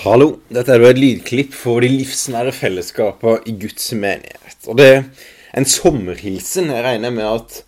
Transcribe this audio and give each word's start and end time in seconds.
Hallo, 0.00 0.38
dette 0.48 0.72
er 0.72 0.80
jo 0.80 0.88
et 0.88 0.96
lydklipp 0.96 1.50
for 1.52 1.84
de 1.84 1.88
livsnære 1.92 2.54
fellesskapene 2.56 3.42
i 3.50 3.52
Guds 3.60 3.90
menighet. 3.92 4.56
Og 4.72 4.78
det 4.78 4.86
er 4.88 5.02
en 5.60 5.66
sommerhilsen. 5.68 6.70
Jeg 6.72 6.86
regner 6.86 7.12
med 7.12 7.26
at 7.28 7.58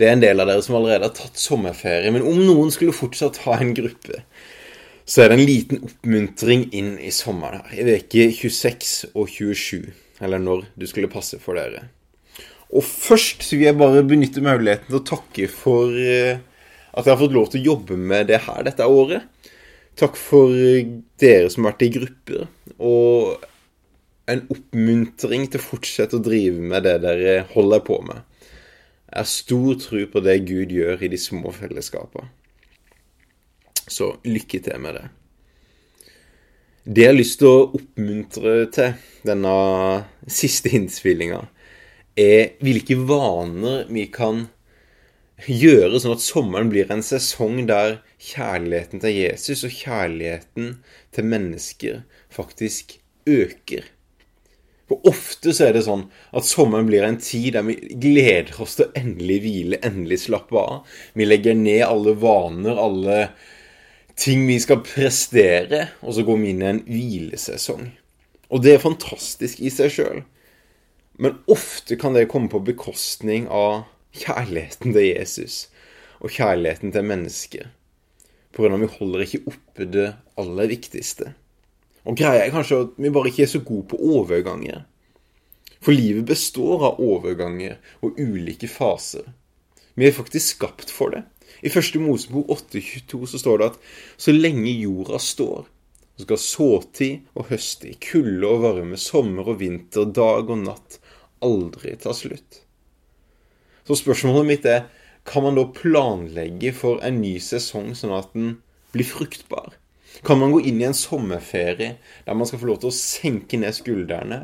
det 0.00 0.08
er 0.08 0.16
en 0.16 0.24
del 0.24 0.42
av 0.42 0.50
dere 0.50 0.64
som 0.66 0.74
allerede 0.74 1.06
har 1.06 1.14
tatt 1.14 1.38
sommerferie. 1.38 2.10
Men 2.10 2.26
om 2.26 2.40
noen 2.42 2.74
skulle 2.74 2.96
fortsatt 2.96 3.38
ha 3.44 3.60
en 3.60 3.70
gruppe, 3.78 4.24
så 5.06 5.22
er 5.22 5.30
det 5.30 5.38
en 5.38 5.44
liten 5.52 5.86
oppmuntring 5.86 6.66
inn 6.74 6.96
i 6.98 7.14
sommeren 7.14 7.62
her. 7.70 7.78
I 7.78 8.02
uke 8.02 8.26
26 8.40 9.12
og 9.12 9.30
27, 9.38 9.86
eller 10.18 10.42
når 10.42 10.66
du 10.74 10.90
skulle 10.90 11.14
passe 11.14 11.38
for 11.38 11.62
dere. 11.62 11.86
Og 12.74 12.82
først 12.82 13.46
så 13.46 13.54
vil 13.54 13.68
jeg 13.68 13.78
bare 13.78 14.02
benytte 14.02 14.42
muligheten 14.42 14.90
til 14.90 14.98
å 14.98 15.06
takke 15.14 15.46
for 15.46 15.94
eh, 15.94 16.42
at 16.90 17.06
jeg 17.06 17.14
har 17.14 17.22
fått 17.22 17.38
lov 17.38 17.52
til 17.54 17.62
å 17.62 17.76
jobbe 17.76 18.02
med 18.02 18.32
det 18.34 18.42
her 18.50 18.66
dette 18.66 18.90
året. 18.98 19.30
Takk 19.98 20.14
for 20.14 20.54
dere 21.18 21.48
som 21.50 21.66
har 21.66 21.74
vært 21.74 21.86
i 21.88 21.92
grupper, 21.96 22.44
og 22.78 23.46
en 24.30 24.44
oppmuntring 24.52 25.48
til 25.50 25.58
å 25.58 25.64
fortsette 25.64 26.18
å 26.18 26.22
drive 26.22 26.62
med 26.70 26.84
det 26.86 26.98
dere 27.02 27.40
holder 27.54 27.82
på 27.82 27.98
med. 28.06 28.20
Jeg 29.08 29.18
har 29.18 29.30
stor 29.30 29.78
tro 29.80 30.02
på 30.12 30.22
det 30.22 30.36
Gud 30.46 30.74
gjør 30.74 31.02
i 31.02 31.10
de 31.10 31.18
små 31.18 31.50
fellesskapene. 31.56 32.28
Så 33.88 34.12
lykke 34.28 34.60
til 34.60 34.82
med 34.84 34.98
det. 34.98 35.06
Det 36.84 37.02
jeg 37.02 37.10
har 37.10 37.16
lyst 37.16 37.38
til 37.40 37.48
å 37.48 37.64
oppmuntre 37.76 38.52
til 38.72 38.92
denne 39.26 39.54
siste 40.30 40.70
innspillinga, 40.76 41.40
er 42.18 42.54
hvilke 42.64 42.98
vaner 43.08 43.88
vi 43.90 44.06
kan 44.12 44.46
gjøre 45.46 46.00
sånn 46.02 46.16
at 46.16 46.24
sommeren 46.24 46.70
blir 46.72 46.88
en 46.90 47.04
sesong 47.04 47.60
der 47.68 48.00
kjærligheten 48.18 49.02
til 49.04 49.14
Jesus 49.14 49.62
og 49.66 49.74
kjærligheten 49.74 50.72
til 51.14 51.28
mennesker 51.30 52.00
faktisk 52.34 52.98
øker. 53.28 53.86
For 54.88 55.04
ofte 55.06 55.52
så 55.52 55.68
er 55.68 55.76
det 55.76 55.84
sånn 55.84 56.06
at 56.36 56.48
sommeren 56.48 56.88
blir 56.88 57.04
en 57.04 57.20
tid 57.20 57.52
der 57.58 57.66
vi 57.66 57.76
gleder 58.00 58.56
oss 58.64 58.78
til 58.78 58.88
å 58.88 58.94
endelig 58.98 59.38
hvile, 59.44 59.80
endelig 59.84 60.22
slappe 60.24 60.58
av. 60.58 60.96
Vi 61.12 61.28
legger 61.28 61.58
ned 61.58 61.84
alle 61.86 62.16
vaner, 62.18 62.80
alle 62.80 63.18
ting 64.18 64.46
vi 64.48 64.56
skal 64.62 64.80
prestere, 64.82 65.90
og 66.00 66.16
så 66.16 66.24
går 66.26 66.40
vi 66.40 66.54
inn 66.54 66.64
i 66.64 66.70
en 66.72 66.82
hvilesesong. 66.88 67.84
Og 68.48 68.64
det 68.64 68.74
er 68.74 68.82
fantastisk 68.82 69.60
i 69.60 69.70
seg 69.70 69.92
sjøl. 69.92 70.24
Men 71.20 71.36
ofte 71.50 71.98
kan 72.00 72.16
det 72.16 72.30
komme 72.32 72.48
på 72.50 72.64
bekostning 72.64 73.46
av 73.52 73.84
kjærligheten 74.16 74.94
til 74.94 75.06
Jesus 75.10 75.66
og 76.18 76.32
kjærligheten 76.34 76.92
til 76.94 77.06
mennesker. 77.06 77.68
På 78.52 78.64
grunn 78.64 78.74
av 78.74 78.82
at 78.82 78.86
vi 78.86 78.98
holder 78.98 79.24
ikke 79.24 79.42
oppe 79.52 79.86
det 79.86 80.08
aller 80.40 80.70
viktigste. 80.70 81.32
Og 82.08 82.16
greia 82.18 82.46
er 82.46 82.54
kanskje 82.54 82.82
at 82.86 82.94
vi 82.96 83.12
bare 83.12 83.30
ikke 83.30 83.44
er 83.44 83.52
så 83.52 83.60
gode 83.62 83.88
på 83.90 84.00
overganger. 84.16 84.86
For 85.84 85.94
livet 85.94 86.26
består 86.26 86.84
av 86.88 87.02
overganger 87.02 87.76
og 88.02 88.18
ulike 88.18 88.70
faser. 88.70 89.28
Vi 89.94 90.08
er 90.08 90.14
faktisk 90.16 90.56
skapt 90.56 90.90
for 90.94 91.14
det. 91.14 91.24
I 91.62 91.70
første 91.72 92.00
Mosebok 92.02 92.50
8,22 92.54 93.26
så 93.32 93.40
står 93.40 93.58
det 93.58 93.68
at 93.72 93.78
så 94.20 94.34
lenge 94.34 94.70
jorda 94.70 95.18
står, 95.22 95.66
så 96.18 96.26
skal 96.26 96.40
såtid 96.42 97.28
og 97.34 97.48
høsttid, 97.50 97.98
kulde 98.04 98.46
og 98.46 98.62
varme, 98.62 98.98
sommer 99.00 99.54
og 99.54 99.60
vinter, 99.62 100.06
dag 100.06 100.50
og 100.50 100.64
natt 100.64 100.98
aldri 101.44 101.94
ta 101.98 102.14
slutt. 102.14 102.62
Så 103.88 103.96
spørsmålet 103.96 104.44
mitt 104.44 104.66
er 104.68 104.82
kan 105.24 105.46
man 105.46 105.56
da 105.56 105.62
planlegge 105.72 106.74
for 106.76 107.00
en 107.04 107.22
ny 107.22 107.38
sesong 107.40 107.94
sånn 107.96 108.12
at 108.12 108.34
den 108.36 108.58
blir 108.92 109.08
fruktbar? 109.08 109.78
Kan 110.28 110.42
man 110.42 110.52
gå 110.52 110.60
inn 110.68 110.82
i 110.82 110.86
en 110.88 110.96
sommerferie 110.96 111.94
der 112.26 112.36
man 112.36 112.48
skal 112.48 112.60
få 112.60 112.68
lov 112.68 112.82
til 112.82 112.92
å 112.92 112.98
senke 112.98 113.60
ned 113.60 113.72
skuldrene 113.76 114.42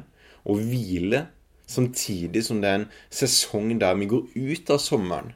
og 0.48 0.64
hvile, 0.64 1.26
samtidig 1.68 2.40
som 2.48 2.62
det 2.64 2.70
er 2.70 2.80
en 2.80 2.88
sesong 3.12 3.74
der 3.80 4.00
vi 4.00 4.08
går 4.08 4.32
ut 4.32 4.72
av 4.72 4.80
sommeren 4.80 5.34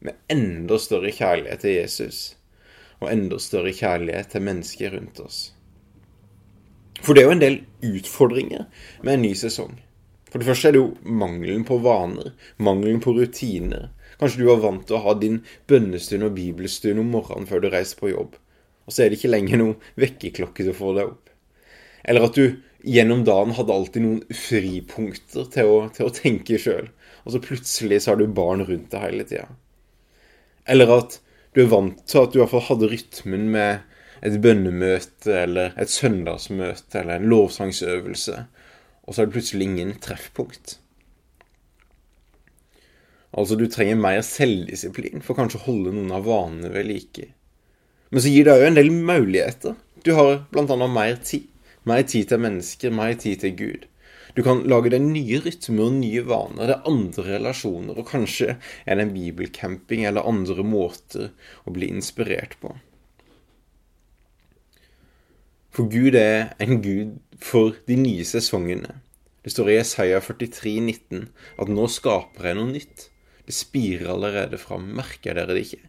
med 0.00 0.16
enda 0.32 0.80
større 0.80 1.12
kjærlighet 1.12 1.64
til 1.64 1.76
Jesus 1.76 2.20
og 3.02 3.10
enda 3.12 3.36
større 3.40 3.76
kjærlighet 3.76 4.32
til 4.32 4.48
mennesker 4.48 4.96
rundt 4.96 5.20
oss? 5.20 5.40
For 7.04 7.12
det 7.12 7.24
er 7.24 7.28
jo 7.28 7.36
en 7.36 7.44
del 7.44 7.58
utfordringer 7.84 8.64
med 9.04 9.18
en 9.18 9.28
ny 9.28 9.34
sesong. 9.36 9.76
For 10.30 10.42
det 10.42 10.48
første 10.48 10.68
er 10.68 10.74
det 10.74 10.82
jo 10.82 11.14
mangelen 11.22 11.62
på 11.66 11.78
vaner, 11.84 12.32
mangelen 12.58 12.98
på 13.02 13.14
rutiner. 13.16 13.90
Kanskje 14.20 14.42
du 14.42 14.48
var 14.48 14.62
vant 14.64 14.86
til 14.88 14.98
å 14.98 15.02
ha 15.04 15.14
din 15.20 15.42
bønnestund 15.70 16.26
og 16.26 16.34
bibelstund 16.38 17.02
om 17.02 17.12
morgenen 17.14 17.48
før 17.48 17.62
du 17.62 17.68
reiser 17.72 18.00
på 18.00 18.10
jobb, 18.10 18.38
og 18.86 18.94
så 18.94 19.04
er 19.04 19.10
det 19.10 19.20
ikke 19.20 19.32
lenger 19.32 19.60
noen 19.60 19.90
vekkerklokke 20.00 20.64
til 20.64 20.72
å 20.72 20.78
få 20.78 20.94
deg 20.96 21.12
opp. 21.12 21.30
Eller 22.06 22.26
at 22.26 22.38
du 22.38 22.58
gjennom 22.86 23.24
dagen 23.26 23.54
hadde 23.56 23.74
alltid 23.74 24.04
noen 24.04 24.38
fripunkter 24.46 25.48
til 25.52 25.70
å, 25.70 25.78
til 25.94 26.08
å 26.08 26.14
tenke 26.14 26.58
sjøl, 26.62 26.90
og 27.24 27.34
så 27.34 27.42
plutselig 27.42 28.02
så 28.02 28.12
har 28.12 28.20
du 28.20 28.26
barn 28.30 28.64
rundt 28.66 28.92
deg 28.92 29.04
hele 29.04 29.26
tida. 29.28 29.48
Eller 30.66 30.90
at 30.96 31.20
du 31.54 31.62
er 31.64 31.70
vant 31.72 32.02
til 32.08 32.22
at 32.22 32.34
du 32.34 32.42
i 32.42 32.46
hadde 32.68 32.90
rytmen 32.92 33.46
med 33.52 34.24
et 34.26 34.38
bønnemøte 34.42 35.34
eller 35.42 35.74
et 35.80 35.92
søndagsmøte 35.92 37.00
eller 37.00 37.18
en 37.18 37.28
lovsangsøvelse, 37.30 38.46
og 39.06 39.14
så 39.14 39.22
er 39.22 39.28
det 39.28 39.36
plutselig 39.38 39.68
ingen 39.68 39.94
treffpunkt. 40.02 40.78
Altså, 43.36 43.56
du 43.58 43.66
trenger 43.70 43.98
mer 44.00 44.22
selvdisiplin 44.24 45.24
for 45.24 45.38
kanskje 45.38 45.60
å 45.60 45.66
holde 45.66 45.92
noen 45.94 46.14
av 46.16 46.26
vanene 46.26 46.70
ved 46.72 46.88
like. 46.88 47.28
Men 48.10 48.22
så 48.22 48.32
gir 48.32 48.46
det 48.46 48.54
òg 48.54 48.64
en 48.68 48.78
del 48.78 48.92
muligheter. 48.94 49.76
Du 50.06 50.14
har 50.16 50.46
bl.a. 50.54 50.86
mer 50.88 51.18
tid. 51.20 51.50
Mer 51.86 52.02
tid 52.02 52.30
til 52.30 52.42
mennesker, 52.42 52.94
mer 52.94 53.14
tid 53.20 53.44
til 53.44 53.54
Gud. 53.58 53.84
Du 54.36 54.42
kan 54.44 54.64
lage 54.68 54.90
deg 54.92 55.04
nye 55.04 55.38
rytmer 55.44 55.86
og 55.86 55.98
nye 56.00 56.22
vaner. 56.26 56.68
Det 56.68 56.74
er 56.74 56.88
andre 56.90 57.26
relasjoner, 57.28 57.96
og 57.96 58.08
kanskje 58.10 58.56
er 58.56 58.98
det 58.98 59.06
en 59.06 59.14
bibelcamping 59.14 60.02
eller 60.08 60.26
andre 60.28 60.66
måter 60.66 61.30
å 61.64 61.72
bli 61.76 61.88
inspirert 61.94 62.58
på. 62.60 62.74
For 65.76 65.90
Gud 65.92 66.14
er 66.16 66.54
en 66.56 66.78
Gud 66.80 67.18
for 67.36 67.74
de 67.84 67.98
nye 68.00 68.24
sesongene. 68.24 68.94
Det 69.44 69.50
står 69.52 69.68
i 69.68 69.74
Jesaja 69.74 70.22
43, 70.24 70.70
19 70.80 71.26
at 71.60 71.68
nå 71.68 71.82
skaper 71.92 72.46
jeg 72.48 72.56
noe 72.56 72.70
nytt. 72.70 73.02
Det 73.44 73.52
spirer 73.52 74.08
allerede 74.14 74.56
fram. 74.56 74.86
Merker 74.96 75.36
dere 75.36 75.52
det 75.52 75.66
ikke? 75.66 75.82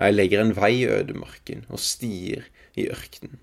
Jeg 0.00 0.14
legger 0.14 0.40
en 0.40 0.54
vei 0.56 0.70
i 0.78 0.88
ødemarken 0.88 1.66
og 1.68 1.82
stier 1.84 2.46
i 2.72 2.86
ørkenen. 2.88 3.36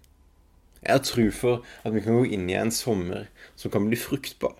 Jeg 0.81 0.95
har 0.95 1.03
tro 1.05 1.27
for 1.29 1.61
at 1.85 1.93
vi 1.93 2.01
kan 2.01 2.17
gå 2.17 2.25
inn 2.33 2.49
i 2.49 2.57
en 2.57 2.73
sommer 2.73 3.29
som 3.53 3.75
kan 3.75 3.85
bli 3.85 4.01
fruktbar. 4.07 4.57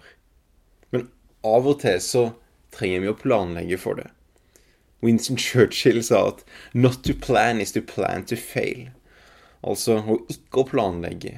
Men 0.94 1.10
av 1.42 1.66
og 1.74 1.82
til 1.82 1.98
så 2.06 2.24
trenger 2.78 3.02
vi 3.02 3.12
å 3.16 3.18
planlegge 3.18 3.82
for 3.82 3.98
det. 3.98 4.12
Winston 5.02 5.42
Churchill 5.42 6.04
sa 6.06 6.28
at 6.28 6.46
'not 6.78 7.02
to 7.02 7.18
plan 7.18 7.66
is 7.66 7.74
to 7.74 7.82
plan 7.82 8.30
to 8.30 8.38
fail'. 8.38 8.94
Altså 9.66 10.00
å 10.02 10.20
ikke 10.32 10.64
å 10.64 10.70
planlegge 10.70 11.38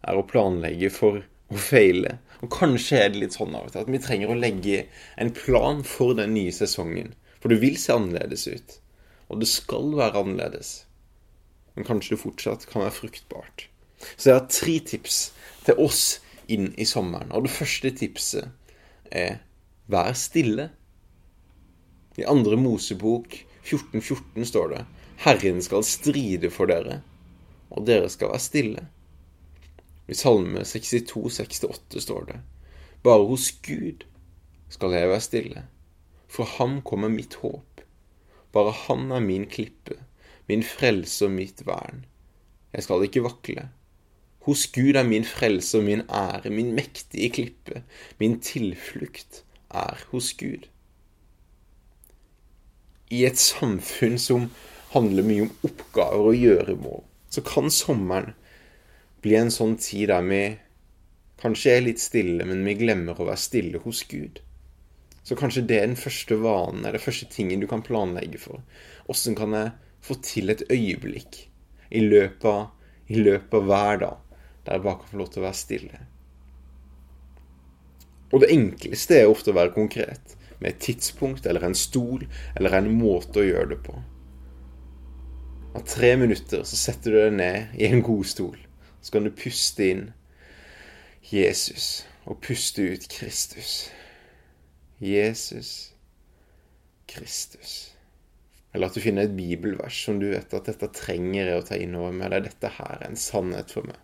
er 0.00 0.16
å 0.16 0.26
planlegge 0.26 0.90
for 0.94 1.20
å 1.50 1.60
feile. 1.60 2.18
Og 2.40 2.52
kanskje 2.54 3.00
er 3.00 3.10
det 3.12 3.24
litt 3.24 3.36
sånn 3.36 3.56
av 3.56 3.66
og 3.66 3.74
til 3.74 3.82
at 3.82 3.90
vi 3.90 4.00
trenger 4.02 4.32
å 4.32 4.38
legge 4.38 4.84
en 5.20 5.32
plan 5.36 5.82
for 5.86 6.14
den 6.16 6.32
nye 6.36 6.52
sesongen. 6.54 7.12
For 7.40 7.52
det 7.52 7.60
vil 7.62 7.76
se 7.80 7.92
annerledes 7.96 8.46
ut. 8.48 8.78
Og 9.28 9.42
det 9.42 9.50
skal 9.50 9.92
være 9.98 10.22
annerledes. 10.22 10.72
Men 11.76 11.86
kanskje 11.88 12.16
det 12.16 12.22
fortsatt 12.22 12.66
kan 12.70 12.84
være 12.84 12.96
fruktbart. 12.96 13.66
Så 14.16 14.30
jeg 14.30 14.38
har 14.38 14.48
tre 14.50 14.78
tips 14.92 15.20
til 15.66 15.80
oss 15.82 16.04
inn 16.50 16.70
i 16.80 16.86
sommeren. 16.88 17.30
Og 17.36 17.46
det 17.46 17.54
første 17.54 17.92
tipset 17.96 18.48
er 19.12 19.40
vær 19.90 20.14
stille. 20.18 20.70
I 22.18 22.26
andre 22.28 22.56
Mosebok 22.60 23.36
14.14 23.64 24.00
14 24.00 24.48
står 24.48 24.72
det 24.72 24.80
Herren 25.20 25.60
skal 25.62 25.84
stride 25.84 26.48
for 26.52 26.70
dere, 26.70 27.00
og 27.70 27.86
dere 27.86 28.10
skal 28.10 28.32
være 28.32 28.44
stille. 28.44 28.86
I 30.10 30.14
Salme 30.18 30.64
62, 30.66 31.40
68 31.40 32.02
står 32.02 32.24
det 32.30 32.38
Bare 33.02 33.26
hos 33.26 33.50
Gud 33.64 34.04
skal 34.70 34.94
jeg 34.94 35.08
være 35.10 35.24
stille. 35.24 35.64
Fra 36.30 36.46
ham 36.58 36.80
kommer 36.86 37.10
mitt 37.10 37.34
håp. 37.42 37.82
Bare 38.52 38.74
han 38.86 39.10
er 39.14 39.22
min 39.22 39.46
klippe, 39.50 39.96
min 40.48 40.62
frelse 40.66 41.26
og 41.26 41.34
mitt 41.34 41.62
vern. 41.66 42.04
Jeg 42.72 42.86
skal 42.86 43.06
ikke 43.06 43.22
vakle. 43.26 43.68
Hos 44.46 44.66
Gud 44.74 44.96
er 44.96 45.06
min 45.06 45.24
frelse 45.24 45.78
og 45.78 45.84
min 45.84 46.02
ære, 46.08 46.50
min 46.50 46.72
mektige 46.74 47.30
klippe, 47.30 47.82
min 48.18 48.40
tilflukt 48.40 49.44
er 49.70 49.98
hos 50.10 50.32
Gud. 50.34 50.66
I 53.10 53.24
et 53.26 53.38
samfunn 53.38 54.18
som 54.18 54.48
handler 54.94 55.26
mye 55.26 55.46
om 55.46 55.52
oppgaver 55.66 56.30
og 56.30 56.38
gjøremål, 56.38 57.02
så 57.30 57.42
kan 57.46 57.70
sommeren 57.72 58.34
bli 59.24 59.36
en 59.38 59.52
sånn 59.54 59.76
tid 59.80 60.10
der 60.10 60.24
vi 60.26 60.42
kanskje 61.40 61.76
er 61.76 61.84
litt 61.86 62.02
stille, 62.02 62.44
men 62.44 62.64
vi 62.66 62.76
glemmer 62.80 63.16
å 63.16 63.28
være 63.28 63.40
stille 63.40 63.80
hos 63.84 64.02
Gud. 64.10 64.42
Så 65.24 65.36
kanskje 65.38 65.64
det 65.68 65.78
er 65.78 65.88
den 65.88 66.00
første 66.00 66.36
vanen, 66.40 66.84
eller 66.84 67.02
første 67.02 67.28
tingen 67.30 67.62
du 67.62 67.68
kan 67.70 67.84
planlegge 67.86 68.40
for. 68.40 68.64
Åssen 69.12 69.36
kan 69.38 69.54
jeg 69.56 69.72
få 70.04 70.16
til 70.24 70.52
et 70.52 70.64
øyeblikk 70.72 71.44
i 71.90 72.04
løpet 72.04 72.46
av 72.50 72.68
i 73.10 73.18
løpet 73.18 73.54
av 73.58 73.66
hver 73.66 73.96
dag, 73.98 74.18
der 74.64 74.76
jeg 74.76 74.84
bare 74.84 74.98
kan 75.00 75.10
få 75.10 75.18
lov 75.18 75.30
til 75.32 75.42
å 75.42 75.46
være 75.48 75.58
stille. 75.58 76.02
Og 78.30 78.44
det 78.44 78.52
enkleste 78.54 79.16
er 79.18 79.30
ofte 79.30 79.50
å 79.50 79.56
være 79.56 79.74
konkret, 79.74 80.36
med 80.60 80.74
et 80.74 80.82
tidspunkt 80.84 81.48
eller 81.48 81.64
en 81.66 81.74
stol 81.74 82.26
eller 82.54 82.76
en 82.76 82.90
måte 82.94 83.40
å 83.40 83.46
gjøre 83.46 83.72
det 83.72 83.80
på. 83.82 83.96
Av 85.74 85.84
tre 85.86 86.16
minutter 86.16 86.64
så 86.66 86.76
setter 86.76 87.14
du 87.14 87.18
deg 87.20 87.36
ned 87.38 87.76
i 87.78 87.86
en 87.86 88.02
god 88.02 88.26
stol. 88.26 88.58
Så 89.00 89.14
kan 89.14 89.26
du 89.26 89.30
puste 89.30 89.86
inn 89.86 90.08
Jesus 91.30 92.02
og 92.26 92.40
puste 92.42 92.88
ut 92.90 93.06
Kristus. 93.12 93.88
Jesus, 94.98 95.70
Kristus. 97.06 97.94
Eller 98.74 98.90
at 98.90 98.98
du 98.98 99.02
finner 99.02 99.26
et 99.26 99.38
bibelvers 99.38 100.02
som 100.04 100.18
du 100.20 100.28
vet 100.32 100.58
at 100.58 100.68
dette 100.68 100.90
trenger 100.94 101.46
jeg 101.46 101.62
å 101.62 101.66
ta 101.70 101.78
inn 101.78 101.96
over 101.98 102.12
meg, 102.14 102.26
eller 102.28 102.46
dette 102.50 102.74
her 102.76 102.98
er 102.98 103.08
en 103.08 103.18
sannhet 103.18 103.72
for 103.74 103.86
meg. 103.86 103.98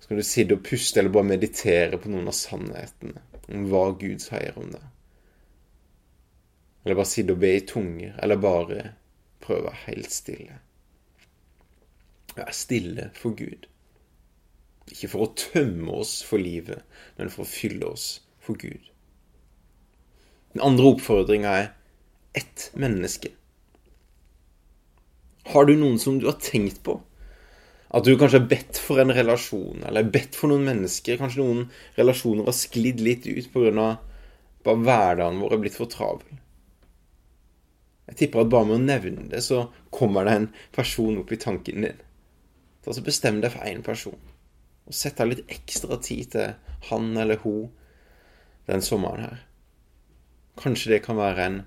Så 0.00 0.08
kan 0.08 0.20
du 0.20 0.26
sitte 0.26 0.56
og 0.56 0.64
puste 0.66 1.00
eller 1.00 1.12
bare 1.12 1.30
meditere 1.36 2.00
på 2.00 2.10
noen 2.12 2.28
av 2.32 2.36
sannhetene 2.36 3.22
om 3.52 3.68
hva 3.70 3.90
Gud 4.00 4.24
sier 4.24 4.56
om 4.60 4.72
det. 4.72 4.82
Eller 6.84 6.98
bare 6.98 7.12
sitte 7.12 7.36
og 7.36 7.42
be 7.44 7.56
i 7.56 7.64
tunger, 7.66 8.16
eller 8.22 8.40
bare 8.40 8.82
prøve 9.46 9.64
å 9.64 9.68
være 9.70 9.84
helt 9.86 10.12
stille. 10.12 10.58
Være 12.36 12.54
stille 12.54 13.08
for 13.16 13.36
Gud. 13.38 13.66
Ikke 14.92 15.10
for 15.10 15.26
å 15.26 15.32
tømme 15.38 15.96
oss 16.02 16.20
for 16.26 16.42
livet, 16.42 16.84
men 17.16 17.32
for 17.32 17.46
å 17.46 17.50
fylle 17.50 17.88
oss 17.88 18.20
for 18.42 18.58
Gud. 18.60 18.92
Den 20.54 20.62
andre 20.64 20.92
oppfordringa 20.94 21.56
er 21.62 21.66
ett 22.36 22.70
menneske. 22.78 23.32
Har 25.52 25.66
du 25.66 25.76
noen 25.78 25.98
som 26.02 26.20
du 26.20 26.26
har 26.28 26.38
tenkt 26.42 26.82
på? 26.86 26.98
At 27.96 28.04
du 28.04 28.16
kanskje 28.18 28.40
har 28.40 28.48
bedt 28.50 28.80
for 28.82 29.00
en 29.00 29.14
relasjon, 29.14 29.84
eller 29.86 30.08
bedt 30.10 30.36
for 30.36 30.50
noen 30.50 30.66
mennesker. 30.66 31.18
Kanskje 31.20 31.44
noen 31.44 31.68
relasjoner 31.98 32.48
har 32.48 32.56
sklidd 32.56 33.02
litt 33.04 33.28
ut 33.28 33.52
pga. 33.52 33.96
bare 34.66 34.82
hverdagen 34.82 35.38
vår 35.40 35.52
er 35.54 35.60
blitt 35.62 35.78
for 35.78 35.86
travel. 35.86 36.40
Jeg 38.06 38.18
tipper 38.20 38.44
at 38.44 38.50
bare 38.52 38.68
med 38.68 38.78
å 38.78 38.84
nevne 38.84 39.26
det, 39.32 39.42
så 39.42 39.66
kommer 39.94 40.26
det 40.26 40.34
en 40.36 40.48
person 40.74 41.18
opp 41.18 41.32
i 41.34 41.40
tanken 41.42 41.86
din. 41.86 42.02
Så 42.86 43.02
bestem 43.02 43.40
deg 43.42 43.50
for 43.50 43.66
én 43.66 43.82
person, 43.82 44.18
og 44.86 44.94
sett 44.94 45.18
av 45.20 45.32
litt 45.32 45.42
ekstra 45.50 45.98
tid 45.98 46.30
til 46.36 46.76
han 46.90 47.08
eller 47.18 47.40
hun 47.42 47.72
den 48.70 48.82
sommeren 48.82 49.24
her. 49.24 49.40
Kanskje 50.58 50.92
det 50.94 51.00
kan 51.04 51.18
være 51.18 51.48
en, 51.48 51.58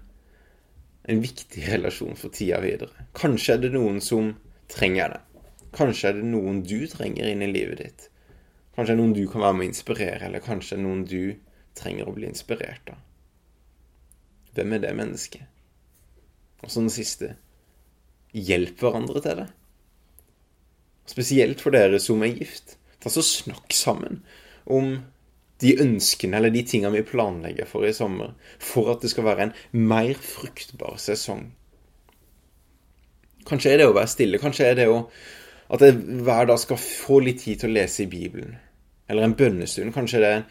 en 1.12 1.19
viktig 1.24 1.65
relasjon 1.68 2.15
for 2.19 2.31
tida 2.33 2.62
videre. 2.63 3.07
Kanskje 3.19 3.57
er 3.57 3.65
det 3.65 3.74
noen 3.75 4.00
som 4.03 4.31
trenger 4.71 5.15
det. 5.15 5.44
Kanskje 5.75 6.09
er 6.09 6.18
det 6.21 6.31
noen 6.31 6.63
du 6.63 6.80
trenger 6.89 7.27
inn 7.30 7.44
i 7.45 7.51
livet 7.51 7.83
ditt. 7.83 8.07
Kanskje 8.75 8.95
er 8.95 8.97
det 8.97 9.03
noen 9.03 9.15
du 9.18 9.25
kan 9.27 9.44
være 9.44 9.59
med 9.59 9.68
å 9.68 9.71
inspirere, 9.74 10.24
eller 10.25 10.44
kanskje 10.44 10.75
er 10.77 10.80
det 10.80 10.88
noen 10.88 11.06
du 11.06 11.24
trenger 11.77 12.07
å 12.07 12.15
bli 12.15 12.31
inspirert 12.31 12.95
av. 12.95 13.03
Hvem 14.56 14.75
er 14.75 14.88
det 14.88 14.95
mennesket? 14.97 15.59
Og 16.64 16.72
så 16.72 16.84
den 16.84 16.94
siste 16.94 17.36
hjelp 18.36 18.82
hverandre 18.84 19.22
til 19.24 19.42
det. 19.42 19.48
Spesielt 21.10 21.62
for 21.64 21.74
dere 21.74 22.00
som 22.02 22.22
er 22.26 22.36
gift. 22.36 22.76
Ta 23.00 23.12
så 23.12 23.24
Snakk 23.26 23.74
sammen 23.74 24.22
om 24.70 25.00
de 25.60 25.74
ønskene 25.82 26.38
eller 26.38 26.54
de 26.54 26.64
tingene 26.68 27.00
vi 27.00 27.08
planlegger 27.08 27.68
for 27.68 27.88
i 27.88 27.96
sommer, 27.96 28.36
for 28.64 28.94
at 28.94 29.04
det 29.04 29.12
skal 29.12 29.28
være 29.28 29.48
en 29.48 29.56
mer 29.90 30.14
fruktbar 30.24 31.00
sesong. 31.02 31.50
Kanskje 33.50 33.74
er 33.74 33.82
det 33.82 33.90
å 33.90 33.96
være 33.96 34.12
stille. 34.12 34.40
Kanskje 34.40 34.68
er 34.70 34.78
det 34.78 34.88
å, 34.92 35.02
at 35.74 35.84
jeg 35.84 35.98
hver 36.24 36.50
dag 36.52 36.60
skal 36.62 36.80
få 36.80 37.20
litt 37.26 37.42
tid 37.44 37.64
til 37.64 37.72
å 37.72 37.78
lese 37.80 38.06
i 38.06 38.12
Bibelen. 38.12 38.56
Eller 39.10 39.26
en 39.26 39.36
bønnestund. 39.36 39.92
Kanskje 39.96 40.22
det 40.22 40.30
er 40.30 40.42
en 40.42 40.50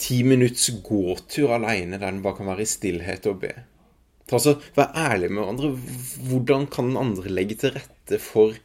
ti 0.00 0.22
minutts 0.26 0.70
gåtur 0.86 1.52
alene 1.58 1.98
der 1.98 2.08
den 2.08 2.22
bare 2.24 2.38
kan 2.40 2.48
være 2.48 2.64
i 2.64 2.70
stillhet 2.72 3.28
og 3.30 3.42
be. 3.44 3.52
Ta 4.30 4.38
så, 4.40 4.56
Vær 4.76 4.94
ærlig 4.96 5.30
med 5.32 5.42
hverandre. 5.42 5.72
Hvordan 6.30 6.68
kan 6.72 6.92
den 6.92 7.00
andre 7.00 7.32
legge 7.32 7.58
til 7.60 7.74
rette 7.76 8.20
for 8.22 8.56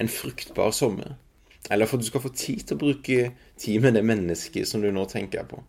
en 0.00 0.10
fruktbar 0.10 0.72
sommer? 0.76 1.16
Eller 1.70 1.86
for 1.86 1.98
at 1.98 2.04
du 2.04 2.10
skal 2.10 2.24
få 2.24 2.32
tid 2.34 2.66
til 2.66 2.76
å 2.76 2.82
bruke 2.82 3.32
tid 3.60 3.82
med 3.84 3.94
det 3.96 4.04
mennesket 4.06 4.68
som 4.68 4.82
du 4.82 4.90
nå 4.90 5.06
tenker 5.10 5.46
på. 5.48 5.62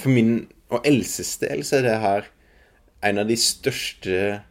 For 0.00 0.12
min 0.12 0.46
og 0.72 0.86
Elses 0.88 1.36
del 1.42 1.64
så 1.66 1.78
er 1.78 1.86
det 1.86 2.00
her 2.02 2.32
en 3.02 3.20
av 3.22 3.28
de 3.28 3.36
største 3.38 4.42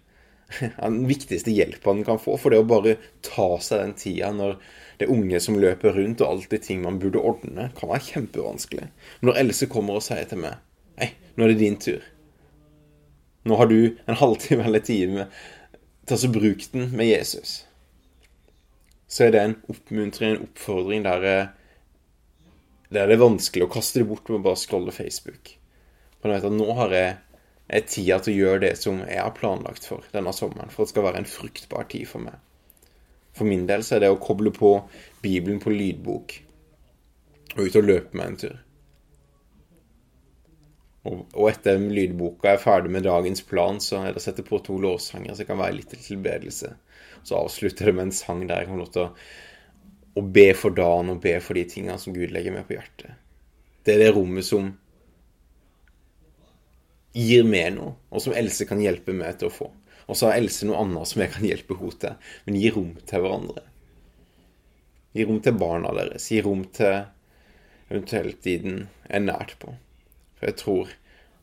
Den 0.52 1.06
viktigste 1.08 1.54
hjelpa 1.56 1.94
en 1.94 2.04
kan 2.04 2.20
få. 2.20 2.36
For 2.36 2.52
det 2.52 2.60
å 2.60 2.68
bare 2.68 2.98
ta 3.24 3.54
seg 3.64 3.86
den 3.86 3.94
tida 3.96 4.34
når 4.36 4.58
det 5.00 5.08
er 5.08 5.14
unge 5.16 5.40
som 5.42 5.56
løper 5.58 5.96
rundt, 5.96 6.22
og 6.22 6.28
alltid 6.28 6.66
ting 6.66 6.82
man 6.84 7.00
burde 7.00 7.22
ordne, 7.24 7.70
kan 7.78 7.90
være 7.90 8.04
kjempevanskelig. 8.10 8.90
Men 9.22 9.30
når 9.32 9.40
Else 9.46 9.70
kommer 9.72 9.98
og 9.98 10.04
sier 10.06 10.28
til 10.30 10.44
meg 10.44 10.60
Hei, 11.00 11.14
nå 11.38 11.46
er 11.46 11.54
det 11.54 11.62
din 11.62 11.80
tur. 11.82 12.04
Nå 13.44 13.58
har 13.58 13.72
du 13.72 13.98
en 14.06 14.20
halvtime 14.24 14.68
eller 14.68 14.84
time 14.86 15.28
til 16.10 16.28
å 16.28 16.34
bruke 16.34 16.70
den 16.74 16.92
med 16.98 17.10
Jesus. 17.10 17.62
Så 19.12 19.26
er 19.26 19.34
det 19.34 19.42
en 19.42 19.58
oppmuntring, 19.72 20.36
en 20.36 20.46
oppfordring 20.46 21.04
der, 21.04 21.26
der 22.92 23.10
det 23.10 23.18
er 23.18 23.24
vanskelig 23.24 23.68
å 23.68 23.74
kaste 23.74 24.02
det 24.02 24.08
bort 24.12 24.30
med 24.30 24.40
å 24.40 24.46
bare 24.46 24.62
scrolle 24.62 24.96
Facebook. 24.96 25.56
For 26.22 26.32
vet 26.32 26.48
at 26.48 26.56
nå 26.56 26.70
har 26.78 26.96
jeg, 26.96 27.18
jeg 27.72 27.88
tida 27.90 28.20
til 28.22 28.34
å 28.34 28.40
gjøre 28.46 28.64
det 28.68 28.76
som 28.80 29.02
jeg 29.04 29.20
har 29.20 29.36
planlagt 29.36 29.88
for 29.90 30.06
denne 30.14 30.34
sommeren, 30.36 30.72
for 30.72 30.84
at 30.84 30.92
det 30.92 30.96
skal 30.96 31.08
være 31.10 31.24
en 31.24 31.30
fruktbar 31.34 31.90
tid 31.92 32.08
for 32.08 32.24
meg. 32.24 32.40
For 33.36 33.48
min 33.48 33.66
del 33.68 33.84
så 33.88 33.98
er 33.98 34.06
det 34.06 34.12
å 34.12 34.20
koble 34.22 34.52
på 34.56 34.74
Bibelen 35.24 35.62
på 35.64 35.72
lydbok 35.74 36.36
og 37.56 37.66
ut 37.66 37.78
og 37.80 37.88
løpe 37.88 38.18
meg 38.18 38.32
en 38.32 38.42
tur. 38.46 38.60
Og, 41.10 41.48
etter 41.50 41.80
lydboka 41.82 42.52
er 42.52 42.62
ferdig 42.62 42.92
med 42.94 43.08
dagens 43.08 43.42
plan, 43.48 43.80
så 43.82 44.04
er 44.06 44.14
det 44.14 44.22
å 44.22 44.44
på 44.46 44.60
to 44.62 44.78
låssanger, 44.82 45.34
så 45.34 45.42
det 45.42 45.50
kan 45.50 45.62
være 45.62 45.80
litt 45.80 45.90
til 45.94 46.04
tilbedelse. 46.06 46.76
Så 47.26 47.40
avslutter 47.40 47.90
det 47.90 47.96
med 47.98 48.10
en 48.10 48.14
sang 48.14 48.44
der 48.46 48.62
jeg 48.62 48.70
kan 48.70 48.78
få 48.78 48.84
lov 48.84 48.92
til 48.94 49.08
å, 49.08 50.22
be 50.22 50.48
for 50.58 50.76
dagen 50.78 51.10
og 51.14 51.22
be 51.24 51.34
for 51.42 51.58
de 51.58 51.66
tingene 51.72 51.98
som 52.02 52.14
Gud 52.14 52.34
legger 52.36 52.54
meg 52.54 52.68
på 52.68 52.76
hjertet. 52.76 53.18
Det 53.82 53.96
er 53.96 54.04
det 54.04 54.14
rommet 54.14 54.46
som 54.46 54.70
gir 57.18 57.48
meg 57.48 57.74
noe, 57.78 57.96
og 58.12 58.22
som 58.24 58.36
Else 58.38 58.68
kan 58.70 58.82
hjelpe 58.84 59.16
meg 59.16 59.40
til 59.40 59.50
å 59.50 59.56
få. 59.56 59.72
Og 60.06 60.18
så 60.18 60.30
har 60.30 60.38
Else 60.38 60.68
noe 60.68 60.82
annet 60.84 61.10
som 61.10 61.24
jeg 61.24 61.34
kan 61.34 61.48
hjelpe 61.48 61.78
henne 61.80 61.98
til. 62.04 62.34
Men 62.46 62.60
gi 62.60 62.74
rom 62.76 62.92
til 63.10 63.24
hverandre. 63.24 63.64
Gi 65.16 65.26
rom 65.28 65.40
til 65.44 65.58
barna 65.60 65.94
deres. 65.98 66.28
Gi 66.32 66.42
rom 66.46 66.66
til 66.76 67.00
eventuelt 67.90 68.44
de 68.46 68.58
den 68.66 68.84
er 69.10 69.24
nært 69.24 69.58
på. 69.64 69.74
For 70.42 70.50
jeg 70.50 70.58
tror 70.58 70.94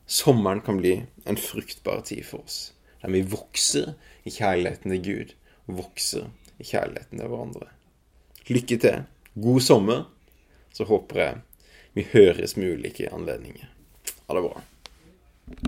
sommeren 0.03 0.59
kan 0.59 0.81
bli 0.81 0.91
en 1.23 1.39
fruktbar 1.39 2.01
tid 2.03 2.25
for 2.27 2.43
oss. 2.43 2.73
Der 2.99 3.13
vi 3.15 3.21
vokser 3.23 3.93
i 4.27 4.33
kjærligheten 4.35 4.91
til 4.91 5.03
Gud, 5.05 5.29
og 5.69 5.77
vokser 5.85 6.25
i 6.59 6.67
kjærligheten 6.67 7.21
til 7.21 7.31
hverandre. 7.31 7.69
Lykke 8.51 8.77
til. 8.83 9.05
God 9.39 9.63
sommer. 9.63 10.03
Så 10.75 10.83
håper 10.83 11.21
jeg 11.23 11.39
vi 11.95 12.03
høres 12.11 12.57
med 12.57 12.75
ulike 12.75 13.07
anledninger. 13.13 13.71
Ha 14.27 14.35
det 14.35 14.43
bra. 14.43 14.61